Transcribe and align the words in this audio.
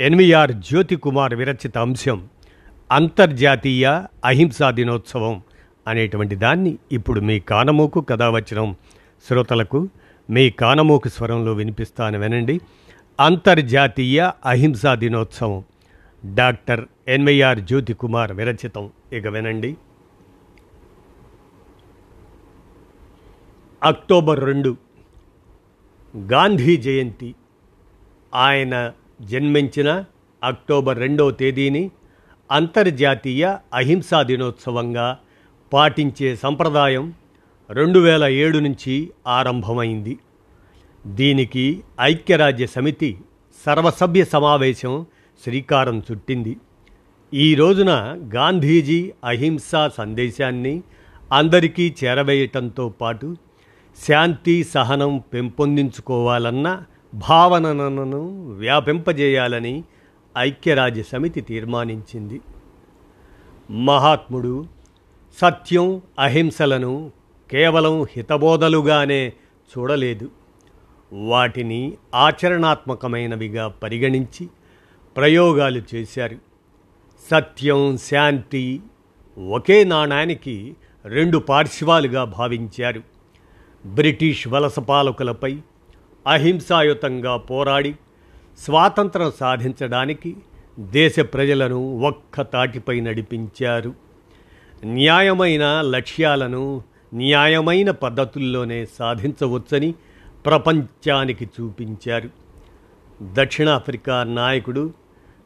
N V R 0.00 0.52
Jyothi 0.52 0.96
Kumar 0.96 1.34
విరచిత 1.34 1.78
అంశం 1.78 2.28
అంతర్జాతీయ 2.92 4.02
అహింసా 4.24 4.70
దినోత్సవం 4.70 5.42
అనేటువంటి 5.88 6.34
దాన్ని 6.34 6.78
ఇప్పుడు 6.92 7.20
మీ 7.20 7.40
కానమోకు 7.40 8.00
కథావచనం. 8.00 8.76
శ్రోతలకు 9.28 9.88
మీ 10.30 10.50
కానమోకు 10.50 11.08
స్వరంలో 11.08 11.52
వినిపిస్తాను 11.52 12.18
వినండి. 12.18 12.60
అంతర్జాతీయ 13.20 14.30
అహింసా 14.46 14.94
దినోత్సవం. 14.94 15.64
Doctor 16.34 16.84
N Y R 17.08 17.58
Jyothikumar 17.58 18.32
విరచితం. 18.32 18.90
ఇక 19.12 19.26
వినండి. 19.26 19.76
అక్టోబర్ 23.82 24.44
రెండు. 24.44 24.76
గాంధీ 26.16 26.76
జయంతి. 26.76 27.34
ఆయన 28.34 28.92
జన్మించిన 29.20 30.04
అక్టోబర్ 30.44 30.98
రెండవ 30.98 31.30
తేదీని 31.30 31.90
అంతర్జాతీయ 32.50 33.56
అహింసా 33.74 34.22
దినోత్సవంగా 34.22 35.18
పాటించే 35.72 36.36
సంప్రదాయం 36.36 37.14
రెండు 37.70 37.98
వేల 37.98 38.24
ఏడు 38.24 38.58
నుంచి 38.58 39.10
ఆరంభమైంది. 39.26 40.18
దీనికి 41.06 41.82
ఐక్యరాజ్య 42.00 42.66
సమితి 42.66 43.18
సర్వసభ్య 43.66 44.24
సమావేశం 44.24 45.06
శ్రీకారం 45.44 46.02
చుట్టింది. 46.12 46.56
ఈ 47.34 47.54
రోజున 47.54 48.20
గాంధీజీ 48.34 49.12
అహింసా 49.24 49.88
సందేశాన్ని 49.88 50.82
అందరికీ 51.32 51.94
చేరవేయటంతో 52.04 52.88
పాటు 52.88 53.36
శాంతి 54.06 54.64
సహనం 54.64 55.22
పెంపొందించుకోవాలన్న 55.34 56.82
భావనను 57.14 58.52
వ్యాపింపజేయాలని 58.52 59.84
ఐక్యరాజ్య 60.38 61.02
సమితి 61.02 61.40
తీర్మానించింది. 61.40 62.40
మహాత్ముడు 63.70 64.66
సత్యం 65.40 66.02
అహింసలను 66.18 67.12
కేవలం 67.50 68.02
హితబోధలుగానే 68.02 69.32
చూడలేదు. 69.78 70.30
వాటిని 71.12 71.92
ఆచరణాత్మకమైనవిగా 72.14 73.68
పరిగణించి 73.68 74.48
ప్రయోగాలు 75.16 75.82
చేశారు. 75.94 76.36
సత్యం 77.30 77.96
శాంతి 77.96 78.80
ఒకే 79.48 79.84
నాణానికి 79.84 80.76
రెండు 81.04 81.38
పార్శ్వాలుగా 81.38 82.24
భావించారు. 82.24 83.02
బ్రిటిష్ 83.86 84.48
వలస 84.48 84.78
పాలకులపై 84.78 85.58
అహింసాయుతంగా 86.26 87.36
పోరాడి 87.36 87.94
స్వాతంత్రం 88.58 89.32
సాధించడానికి 89.40 90.36
దేశ 90.78 91.20
ప్రజలను 91.20 91.98
ఒక్క 92.00 92.42
తాటిపై 92.42 93.00
నడిపించారు. 93.00 93.94
న్యాయమైన 94.84 95.80
లక్ష్యాలను 95.80 96.82
న్యాయమైన 97.14 97.90
పద్ధతుల్లోనే 97.90 98.86
సాధించవచ్చని 98.86 99.94
ప్రపంచానికి 100.46 101.46
చూపించారు. 101.46 102.30
దక్షిణాఫ్రికా 103.22 104.22
నాయకుడు 104.24 104.92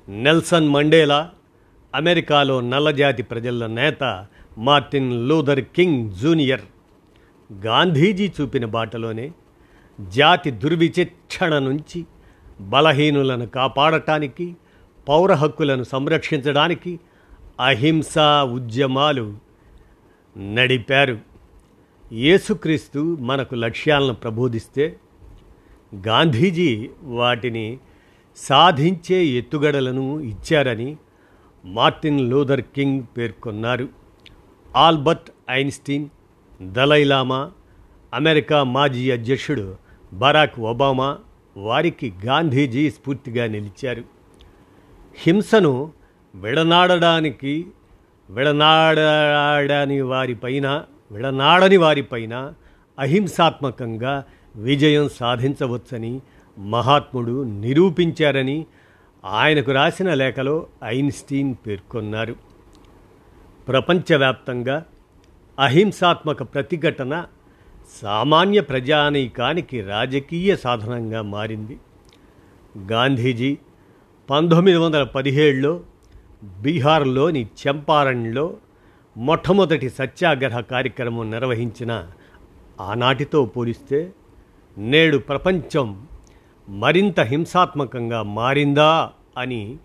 నెల్సన్ 0.08 0.69
మండేలా 0.69 1.31
అమెరికాలో 1.94 2.60
నల్లజాతి 2.60 3.22
ప్రజల 3.22 3.66
నేత 3.66 4.26
Martin 4.58 5.28
Luther 5.28 5.60
King 5.60 6.10
Junior 6.12 6.60
Gandhiji 7.52 8.32
చూపిన 8.41 8.64
బాటలోనే 8.64 9.31
జాతి 10.00 10.50
దుర్విచక్షణ 10.50 11.59
నుంచి 11.59 12.06
బలహీనులను 12.60 13.47
కాపాడటానికి 13.47 14.56
పౌర 15.09 15.32
హక్కులను 15.32 15.82
సంరక్షించడానికి 15.82 17.00
అహింసా 17.60 18.44
ఉద్యమాలు 18.44 19.38
నడిపారు. 20.38 21.19
యేసుక్రీస్తు 22.12 23.16
మనకు 23.20 23.54
లక్ష్యాలను 23.54 24.14
ప్రబోధిస్తే 24.14 24.97
గాంధీజీ 25.94 26.91
వాటిని 27.03 27.78
సాధించే 28.37 29.25
ఎత్తుగడలను 29.26 30.20
ఇచ్చారని 30.20 30.97
మార్టిన్ 31.64 32.31
లూథర్ 32.31 32.60
కింగ్ 32.60 33.03
పేర్కొన్నారు. 33.16 33.88
Albert 34.76 35.31
Einstein 35.50 36.08
Dalai Lama 36.62 37.53
America 38.14 38.62
మాజీ 38.62 39.10
అధ్యక్షుడు 39.10 39.88
బరాక్ 40.12 40.60
ఒబామా 40.60 41.19
వారికి 41.56 42.12
గాంధీజీ 42.24 42.91
స్ఫూర్తిగా 42.91 43.46
నిలిచారు. 43.46 44.04
హింసను 45.16 45.92
విడనాడడానికి 46.34 47.66
విడనాడని 48.30 50.00
వారిపైన 50.00 50.84
విడనాడని 51.12 51.76
వారిపైన 51.76 52.52
అహింసాత్మకంగా 52.98 54.24
విజయం 54.56 55.08
సాధించవచ్చని 55.08 56.20
మహాత్ముడు 56.58 57.42
నిరూపించారని 57.42 58.66
ఆయనకు 59.25 59.72
రాసిన 59.72 60.14
లేఖలో 60.14 60.66
ఐన్స్టీన్ 60.84 61.54
పేర్కొన్నారు. 61.66 62.36
ప్రపంచవ్యాప్తంగా 63.69 64.84
అహింసాత్మక 65.58 66.42
ప్రతిఘటన 66.42 67.25
సామాన్య 67.94 68.60
ప్రజానీకానికి 68.60 69.81
రాజకీయ 69.81 70.56
సాధనంగా 70.56 71.22
మారింది. 71.22 71.78
గాంధీజీ 72.93 73.59
పంతొమ్మిది 74.31 74.78
వందల 74.78 75.03
పదిహేడులో 75.03 75.81
బీహార్లోని 76.62 77.47
చంపారణ్లో 77.69 78.56
మొట్టమొదటి 79.16 79.91
సత్యాగ్రహ 79.91 80.60
కార్యక్రమం 80.60 81.31
నిర్వహించిన 81.31 82.10
ఆనాటితో 82.81 83.47
పోలిస్తే 83.47 84.12
నేడు 84.78 85.19
ప్రపంచం 85.19 86.06
మరింత 86.69 87.20
హింసాత్మకంగా 87.20 88.22
మారిందా 88.22 89.12
అని 89.38 89.76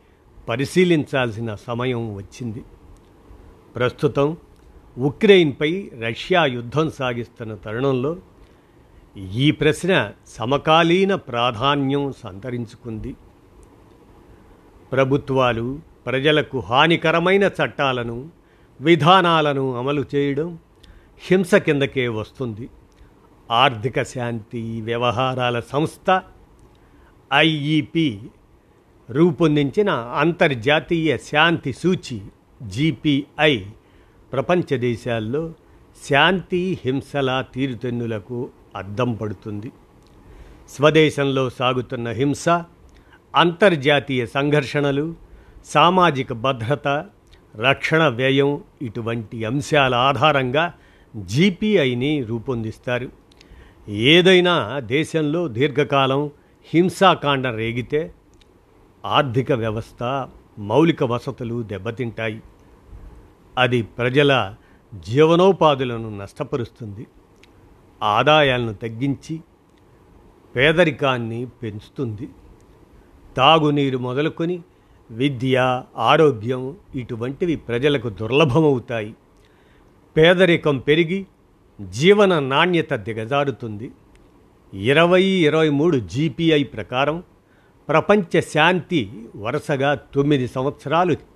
పరిశీలించాల్సిన 0.50 1.56
సమయం 1.56 2.16
వచ్చింది. 2.16 2.64
ప్రస్తుతం 3.76 4.38
ఉక్రెయిన్పై 4.98 5.92
రష్యా 6.02 6.46
యుద్ధం 6.46 6.92
సాగిస్తున్న 6.92 7.56
తరుణంలో 7.56 8.16
ఈ 9.34 9.52
ప్రశ్న 9.52 10.12
సమకాలీన 10.28 11.16
ప్రాధాన్యం 11.16 12.14
సంతరించుకుంది. 12.24 13.16
ప్రభుత్వాలు 14.92 15.80
ప్రజలకు 16.06 16.60
హానికరమైన 16.60 17.44
చట్టాలను 17.44 18.30
విధానాలను 18.82 19.76
అమలు 19.76 20.04
చేయడం 20.16 20.60
హింస 21.20 21.56
కిందకే 21.56 22.08
వస్తుంది. 22.08 22.70
ఆర్థిక 23.52 24.04
శాంతి 24.04 24.82
వ్యవహారాల 24.82 25.60
సంస్థ 25.60 26.22
ఐఈపి 27.34 28.22
రూపొందించిన 29.10 29.90
అంతర్జాతీయ 29.90 31.18
శాంతి 31.18 31.74
సూచి 31.74 32.22
జీపీఐ 32.64 33.60
ప్రపంచ 34.34 34.78
దేశాల్లో 34.78 35.54
శాంతి 36.10 36.78
హింసల 36.86 37.44
తీరుతెన్నులకు 37.56 38.50
అద్దం 38.76 39.14
పడుతుంది. 39.14 39.72
స్వదేశంలో 40.70 41.50
సాగుతున్న 41.50 42.10
హింస 42.10 42.50
అంతర్జాతీయ 43.36 44.26
సంఘర్షణలు 44.26 45.16
సామాజిక 45.66 46.34
భద్రత 46.34 46.88
రక్షణ 47.56 48.08
వ్యయం 48.08 48.64
ఇటువంటి 48.82 49.46
అంశాల 49.46 49.96
ఆధారంగా 49.96 50.74
జీపీఐని 51.16 52.24
రూపొందిస్తారు. 52.24 53.10
ఏదైనా 53.90 54.80
దేశంలో 54.80 55.48
దీర్ఘకాలం 55.48 56.32
హింసాకాండ 56.74 57.48
రేగితే 57.48 58.14
ఆర్థిక 59.06 59.52
వ్యవస్థ 59.52 60.28
మౌలిక 60.60 61.04
వసతులు 61.04 61.64
దెబ్బతింటాయి. 61.64 62.42
అది 63.58 63.82
ప్రజల 63.82 64.56
జీవనోపాధులను 64.94 66.18
నష్టపరుస్తుంది. 66.18 67.08
ఆదాయాలను 68.04 68.74
తగ్గించి 68.74 69.40
పేదరికాన్ని 70.56 71.46
పెంచుతుంది. 71.46 72.30
తాగునీరు 73.38 73.98
మొదలుకొని 73.98 74.62
విద్య 75.12 75.84
ఆరోగ్యం 75.98 76.78
ఇటువంటివి 76.96 77.56
ప్రజలకు 77.56 78.10
దుర్లభమవుతాయి. 78.10 79.14
పేదరికం 80.18 80.78
పెరిగి 80.78 81.26
జీవన 81.82 82.40
నాణ్యత 82.40 82.94
దిగజారుతుంది. 82.94 83.92
ఇరవై 84.74 85.24
ఇరవై 85.24 85.70
మూడు 85.70 85.98
జీపీఐ 85.98 86.64
ప్రకారం 86.64 87.24
ప్రపంచ 87.90 88.42
శాంతి 88.42 89.28
వరుసగా 89.36 89.94
తొమ్మిది 89.94 90.48
సంవత్సరాలు 90.48 91.33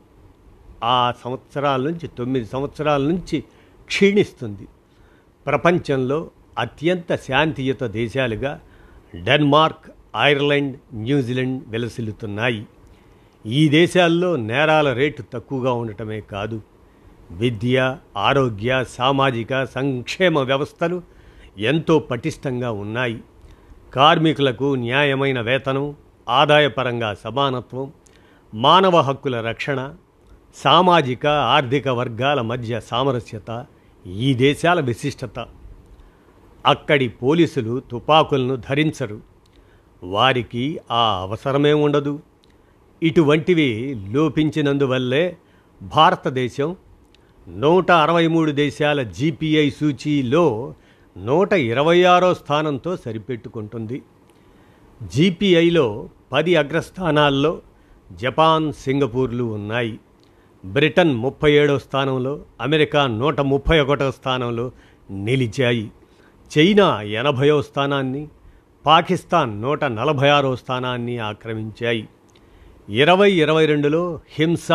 ఆ 0.83 1.13
సంవత్సరాల 1.23 1.81
నుంచి 1.81 2.07
తొమ్మిది 2.07 2.45
సంవత్సరాల 2.45 3.01
నుంచి 3.01 3.43
క్షీణిస్తుంది. 3.85 4.67
ప్రపంచంలో 5.45 6.31
అత్యంత 6.59 7.15
శాంతియుత 7.15 7.83
దేశాలుగా 7.83 8.61
డెన్మార్క్ 9.23 9.91
ఐర్లాండ్ 10.17 10.77
న్యూజిలాండ్ 10.93 11.63
విలసిల్లుతున్నాయి. 11.67 12.65
ఈ 13.45 13.69
దేశాల్లో 13.69 14.35
నేరాల 14.35 14.93
రేటు 14.93 15.23
తక్కువగా 15.33 15.71
ఉండటమే 15.71 16.21
కాదు. 16.21 16.61
విద్య 17.31 17.97
ఆరోగ్య 18.17 18.85
సామాజిక 18.89 19.63
సంక్షేమ 19.63 20.39
వ్యవస్థలు 20.39 21.01
ఎంతో 21.57 21.99
పటిష్టంగా 21.99 22.71
ఉన్నాయి. 22.71 23.23
కార్మికులకు 23.93 24.75
న్యాయమైన 24.75 25.41
వేతనం 25.41 25.95
ఆదాయపరంగా 26.29 27.13
సమానత్వం 27.13 27.91
మానవ 28.53 28.97
హక్కుల 28.97 29.41
రక్షణ 29.41 29.93
సామాజిక 30.63 31.27
ఆర్థిక 31.27 31.87
వర్గాల 31.87 32.41
మధ్య 32.41 32.79
సామరస్యత 32.79 33.65
ఈ 34.07 34.33
దేశాల 34.33 34.79
విశిష్టత. 34.79 35.45
అక్కడి 36.65 37.07
పోలీసులు 37.07 37.79
తుపాకులను 37.91 38.55
ధరించరు. 38.55 39.19
వారికి 40.03 40.79
ఆ 40.91 41.19
అవసరమే 41.21 41.73
ఉండదు. 41.73 42.19
ఇటువంటివి 43.03 44.01
లోపించినందువల్లే 44.09 45.37
భారతదేశం 45.81 46.75
నూట 47.47 47.91
అరవై 47.91 48.27
మూడు 48.27 48.51
దేశాల 48.51 49.03
జీపీఐ 49.03 49.69
సూచీలో 49.69 50.73
నూట 51.17 51.53
ఇరవై 51.53 52.03
ఆరో 52.03 52.33
స్థానంతో 52.33 52.97
సరిపెట్టుకుంటుంది. 52.97 54.01
జీపీఐలో 55.03 56.09
పది 56.31 56.55
అగ్రస్థానాల్లో 56.55 57.61
జపాన్ 58.11 58.73
సింగపూర్లు 58.73 59.43
ఉన్నాయి. 59.43 59.99
బ్రిటన్ 60.65 61.15
ముప్పై 61.15 61.51
ఏడో 61.51 61.79
స్థానంలో 61.79 62.39
అమెరికా 62.61 63.07
నూట 63.07 63.41
ముప్పై 63.41 63.79
ఒకటో 63.79 64.11
స్థానంలో 64.11 64.71
నిలిచాయి. 65.11 65.91
చైనా 66.57 67.01
ఎనభయో 67.01 67.61
స్థానాన్ని 67.61 68.27
పాకిస్తాన్ 68.85 69.61
నూట 69.61 69.83
నలభై 69.83 70.29
ఆరో 70.29 70.55
స్థానాన్ని 70.55 71.17
ఆక్రమించాయి. 71.17 72.07
ఇరవై 72.89 73.31
ఇరవై 73.31 73.65
రెండులో 73.65 74.19
హింస 74.29 74.67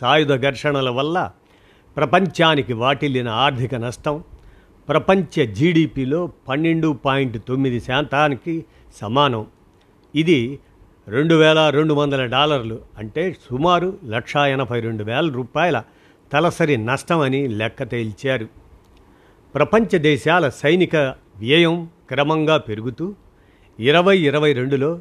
సాయుధ 0.00 0.34
ఘర్షణల 0.34 0.90
వల్ల 0.90 1.30
ప్రపంచానికి 1.96 2.72
వాటిల్లిన 2.72 3.28
ఆర్థిక 3.28 3.74
నష్టం 3.74 4.22
ప్రపంచ 4.88 5.44
జీడిపిలో 5.44 6.30
పన్నెండు 6.48 6.98
పాయింట్ 7.04 7.38
తొమ్మిది 7.48 7.80
శాతానికి 7.80 8.64
సమానం. 9.00 9.46
ఇది 10.14 10.58
రెండు 11.10 11.34
వేల 11.34 11.70
రెండు 11.70 11.94
వందల 11.94 12.26
డాలర్లు 12.26 12.78
అంటే 12.98 13.36
సుమారు 13.50 13.98
లక్షా 14.08 14.46
ఎనభై 14.46 14.80
రెండు 14.80 15.04
వేల 15.04 15.28
రూపాయల 15.28 15.82
తలసరి 16.32 16.76
నష్టమని 16.76 17.48
లెక్క 17.48 17.82
తేల్చారు. 17.82 18.46
ప్రపంచ 19.54 19.98
దేశాల 19.98 20.48
సైనిక 20.48 20.96
వ్యయం 21.38 21.88
క్రమంగా 22.08 22.56
పెరుగుతూ 22.56 23.14
ఇరవై 23.80 24.18
ఇరవై 24.18 24.52
రెండులో 24.52 25.00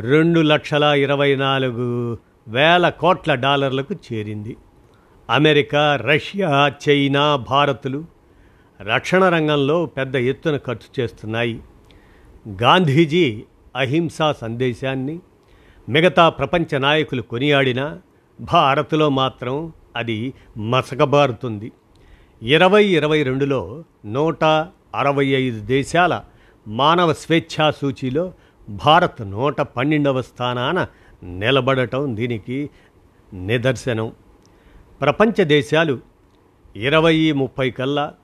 రెండు 0.00 0.40
లక్షల 0.40 0.82
ఇరవై 0.82 1.36
నాలుగు 1.36 2.18
వేల 2.48 2.88
కోట్ల 2.88 3.34
డాలర్లకు 3.34 3.94
చేరింది. 4.12 4.56
అమెరికా 5.30 5.96
రష్యా 5.96 6.72
చైనా 6.88 7.36
భారత్లు 7.36 8.04
రక్షణ 8.82 9.28
రంగంలో 9.28 9.86
పెద్ద 9.86 10.16
ఎత్తున 10.16 10.56
ఖర్చు 10.56 11.02
చేస్తున్నాయి. 11.02 11.60
గాంధీజీ 12.62 13.44
అహింసా 13.76 14.32
సందేశాన్ని 14.32 15.18
మిగతా 15.88 16.28
ప్రపంచ 16.28 16.78
నాయకులు 16.78 17.22
కొనియాడినా 17.22 17.98
భారత్లో 18.40 19.08
మాత్రం 19.08 19.72
అది 19.96 20.34
మసకబారుతుంది. 20.56 21.72
ఇరవై 22.42 22.84
ఇరవై 22.84 23.22
రెండులో 23.22 23.84
నూట 24.06 24.44
అరవై 24.94 25.26
ఐదు 25.26 25.60
దేశాల 25.64 26.22
మానవ 26.68 27.12
స్వేచ్ఛా 27.12 27.70
సూచీలో 27.70 28.32
భారత్ 28.68 29.30
నూట 29.30 29.60
పన్నెండవ 29.60 30.22
స్థానాన 30.22 30.86
నిలబడటం 31.22 32.16
దీనికి 32.16 32.70
నిదర్శనం. 33.32 34.12
ప్రపంచ 35.00 35.44
దేశాలు 35.44 35.98
ఇరవై 36.76 37.32
ముప్పై 37.32 37.70
కల్లా 37.70 38.14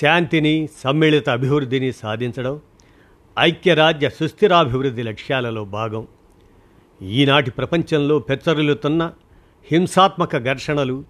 శాంతిని 0.00 0.68
సమ్మిళిత 0.84 1.28
అభివృద్ధిని 1.28 1.92
సాధించడం 1.92 2.60
ఐక్యరాజ్య 3.38 4.08
సుస్థిరాభివృద్ధి 4.08 5.02
లక్ష్యాలలో 5.02 5.64
భాగం. 5.64 6.06
ఈనాటి 7.02 7.50
ప్రపంచంలో 7.50 8.18
పెచ్చరిల్లుతున్న 8.18 9.12
హింసాత్మక 9.70 10.36
ఘర్షణలు 10.36 11.04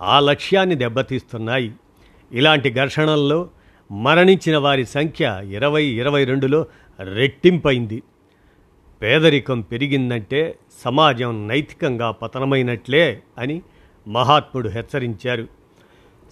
ఆ 0.00 0.20
లక్ష్యాన్ని 0.20 0.74
దెబ్బతీస్తున్నాయి. 0.74 1.72
ఇలాంటి 2.32 2.74
ఘర్షణల్లో 2.74 3.48
మరణించిన 3.92 4.56
వారి 4.56 4.86
సంఖ్య 4.86 5.42
ఇరవై 5.50 5.84
ఇరవై 5.84 6.24
రెండులో 6.24 6.66
రెట్టింపైంది. 7.14 8.02
పేదరికం 9.02 9.60
పెరిగిందంటే 9.60 10.58
సమాజం 10.84 11.48
నైతికంగా 11.48 12.10
పతనమైనట్లే 12.10 13.22
అని 13.38 13.62
మహాత్ముడు 14.08 14.68
హెచ్చరించారు. 14.68 15.48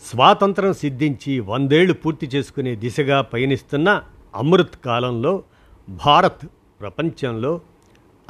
స్వాతంత్రం 0.07 0.73
సిద్ధించి 0.73 1.41
వందేళ్ళు 1.41 1.93
పూర్తి 1.93 2.27
చేసుకునే 2.27 2.75
దిశగా 2.75 3.21
పయనిస్తున్న 3.21 4.03
అమృత్ 4.35 4.77
కాలంలో 4.85 5.43
భారత్ 5.89 6.47
ప్రపంచంలో 6.81 7.61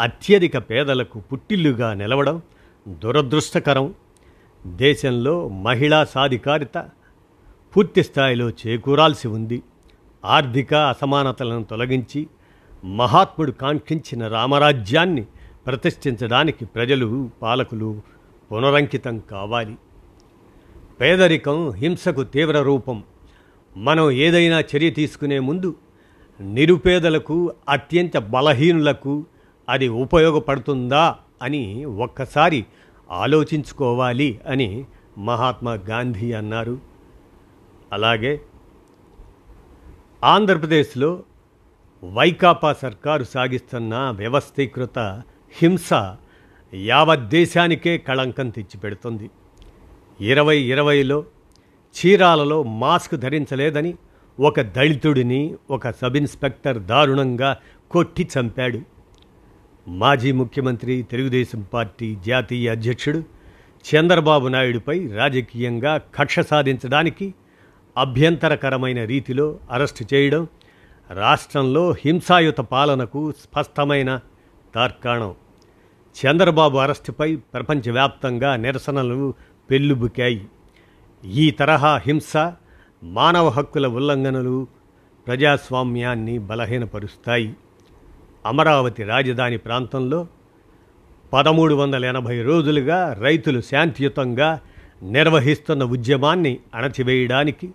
అత్యధిక 0.01 0.59
పేదలకు 0.59 1.21
పుట్టిల్లుగా 1.21 1.95
నిలవడం 1.95 2.43
దురదృష్టకరం. 2.89 3.95
దేశంలో 4.67 5.49
మహిళా 5.49 6.05
సాధికారిత 6.05 6.89
పూర్తి 7.77 8.03
స్థాయిలో 8.03 8.51
చేకూరాల్సి 8.51 9.29
ఉంది. 9.29 9.63
ఆర్థిక 10.25 10.75
అసమానతలను 10.75 11.65
తొలగించి 11.65 12.29
మహాత్ముడు 12.85 13.51
కాంక్షించిన 13.51 14.29
రామరాజ్యాన్ని 14.29 15.27
ప్రతిష్ఠించడానికి 15.67 16.65
ప్రజలు 16.65 17.31
పాలకులు 17.43 18.03
పునరంకితం 18.53 19.19
కావాలి. 19.19 19.77
పేదరికం 21.01 21.73
హింసకు 21.73 22.23
తీవ్ర 22.23 22.63
రూపం. 22.63 23.05
మనం 23.77 24.11
ఏదైనా 24.11 24.61
చర్య 24.61 24.91
తీసుకునే 24.91 25.39
ముందు 25.39 25.75
నిరుపేదలకు 26.41 27.55
అత్యంత 27.69 28.17
బలహీనులకు 28.17 29.27
అది 29.69 29.89
ఉపయోగపడుతుందా 29.89 31.17
అని 31.43 31.85
ఒక్కసారి 31.85 32.67
ఆలోచించుకోవాలి 33.11 34.41
అని 34.47 34.85
మహాత్మా 35.19 35.73
గాంధీ 35.73 36.33
అన్నారు. 36.33 36.81
అలాగే 37.93 38.41
ఆంధ్రప్రదేశ్లో 40.25 41.23
వైకాపా 42.15 42.73
సర్కారు 42.73 43.25
సాగిస్తున్న 43.25 43.95
వ్యవస్థీకృత 43.97 45.23
హింస 45.53 45.93
యావత్ 46.75 47.29
దేశానికే 47.29 47.99
కళంకం 47.99 48.51
తెచ్చిపెడుతుంది. 48.51 49.31
ఇరవై 50.21 50.59
ఇరవైలో 50.59 51.25
చీరాలలో 51.95 52.63
మాస్క్ 52.63 53.15
ధరించలేదని 53.15 53.95
ఒక 54.41 54.61
దళితుడిని 54.61 55.55
ఒక 55.71 55.91
సబ్ 55.91 56.17
ఇన్స్పెక్టర్ 56.17 56.83
దారుణంగా 56.83 57.57
కొట్టి 57.91 58.29
చంపాడు. 58.39 58.81
మాజీ 59.89 60.33
ముఖ్యమంత్రి 60.33 61.03
తెలుగుదేశం 61.03 61.65
పార్టీ 61.75 62.17
జాతీయ 62.27 62.71
అధ్యక్షుడు 62.71 63.23
చంద్రబాబు 63.85 64.49
నాయుడుపై 64.49 65.07
రాజకీయంగా 65.07 65.97
కక్ష 65.97 66.41
సాధించడానికి 66.41 67.35
అభ్యంతరకరమైన 67.99 69.05
రీతిలో 69.05 69.59
అరెస్టు 69.71 70.15
చేయడం 70.15 70.49
రాష్ట్రంలో 71.11 71.95
హింసాయుత 72.05 72.57
పాలనకు 72.57 73.33
స్పష్టమైన 73.33 74.21
తార్కాణం. 74.75 75.35
చంద్రబాబు 76.25 76.79
అరెస్టుపై 76.79 77.37
ప్రపంచవ్యాప్తంగా 77.37 78.57
నిరసనలు 78.57 79.35
పెల్లుబుకాయి. 79.71 80.47
ఈ 81.25 81.51
తరహా 81.51 81.97
హింస 81.97 82.53
మానవ 83.03 83.49
హక్కుల 83.49 83.87
ఉల్లంఘనలు 83.87 84.67
ప్రజాస్వామ్యాన్ని 85.27 86.39
బలహీనపరుస్తాయి. 86.39 87.55
అమరావతి 88.47 89.03
రాజధాని 89.03 89.57
ప్రాంతంలో 89.57 90.27
పదమూడు 91.33 91.75
వందల 91.75 92.05
ఎనభై 92.05 92.43
రోజులుగా 92.43 93.13
రైతులు 93.13 93.61
శాంతియుతంగా 93.61 94.61
నిర్వహిస్తున్న 95.03 95.85
ఉద్యమాన్ని 95.85 96.59
అణచివేయడానికి 96.75 97.71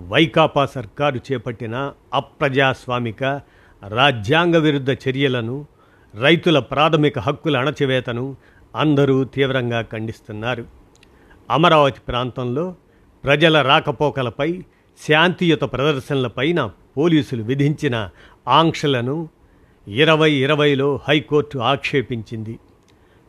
వైకాపా 0.00 0.66
సర్కారు 0.66 1.20
చేపట్టిన 1.32 1.92
అప్రజాస్వామిక 2.14 3.40
రాజ్యాంగ 3.88 4.56
విరుద్ధ 4.56 4.90
చర్యలను 4.90 5.66
రైతుల 6.14 6.58
ప్రాథమిక 6.58 7.18
హక్కుల 7.18 7.56
అణచివేతను 7.56 8.36
అందరూ 8.76 9.24
తీవ్రంగా 9.24 9.82
ఖండిస్తున్నారు. 9.82 10.64
అమరావతి 11.50 12.00
ప్రాంతంలో 12.08 12.74
ప్రజల 13.26 13.62
రాకపోకలపై 13.62 14.62
శాంతియుత 15.08 15.60
ప్రదర్శనలపైన 15.60 16.70
పోలీసులు 16.96 17.42
విధించిన 17.42 18.10
ఆంక్షలను 18.48 19.28
ఇరవై 19.88 20.32
ఇరవైలో 20.32 21.00
హైకోర్టు 21.08 21.58
ఆక్షేపించింది. 21.58 22.58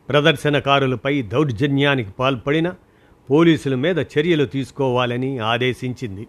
ప్రదర్శనకారులపై 0.08 1.22
దౌర్జన్యానికి 1.22 2.10
పాల్పడిన 2.10 2.74
పోలీసుల 3.30 3.74
మీద 3.74 3.98
చర్యలు 3.98 4.44
తీసుకోవాలని 4.44 5.38
ఆదేశించింది. 5.38 6.26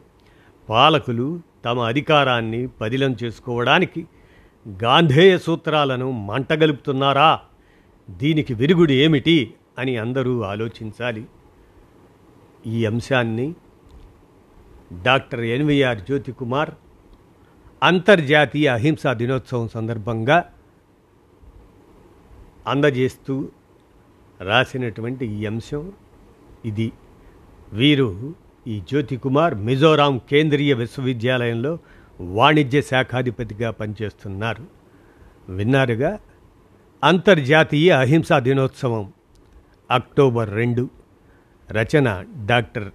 పాలకులు 0.69 1.41
తమ 1.65 1.79
అధికారాన్ని 1.79 2.67
పదిలం 2.67 3.15
చేసుకోవడానికి 3.23 4.05
గాంధేయ 4.83 5.37
సూత్రాలను 5.37 6.11
మంటగలుపుతున్నారా? 6.11 7.39
దీనికి 8.09 8.53
విరుగుడు 8.53 8.91
ఏమిటి? 8.91 9.53
అని 9.79 9.97
అందరూ 9.97 10.41
ఆలోచించాలి. 10.41 11.25
ఈ 12.65 12.85
అంశాన్ని 12.85 13.53
డాక్టర్ 15.03 15.39
ఎన్విఆర్ 15.39 15.97
జ్యోతికుమార్ 15.97 16.69
అంతర్జాతీయ 17.83 18.67
అహింసా 18.67 19.13
దినోత్సవం 19.13 19.67
సందర్భంగా 19.67 20.51
అందజేస్తూ 22.67 23.49
రాసినటువంటి 24.41 25.25
ఈ 25.25 25.45
అంశం. 25.45 25.91
ఇది 26.65 26.91
వీరు 27.73 28.33
ఈ 28.67 28.79
జ్యోతికుమార్ 28.79 29.55
మిజోరాం 29.55 30.21
కేంద్రీయ 30.29 30.73
విశ్వవిద్యాలయంలో 30.73 31.79
వాణిజ్య 32.21 32.81
శాఖాధిపతిగా 32.81 33.71
పనిచేస్తున్నారు. 33.71 34.65
విన్నారుగా? 35.51 36.19
అంతర్జాతీయ 37.03 37.91
అహింసా 37.91 38.39
దినోత్సవం 38.39 39.13
అక్టోబర్ 39.91 40.55
రెండు 40.55 40.89
రచన 41.71 42.25
డాక్టర్ 42.45 42.91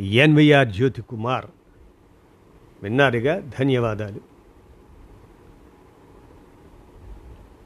ఎన్విఆర్ 0.00 0.68
జ్యోతికుమార్. 0.68 1.46
విన్నారుగా? 2.82 3.50
ధన్యవాదాలు. 3.58 4.37